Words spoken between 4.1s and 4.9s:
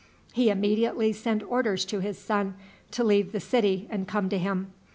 to him.